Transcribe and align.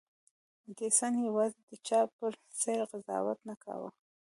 ايډېسن 0.65 1.13
يوازې 1.27 1.59
د 1.69 1.71
چا 1.87 1.99
په 2.17 2.25
څېره 2.59 2.85
قضاوت 2.91 3.39
نه 3.49 3.55
کاوه. 3.63 3.89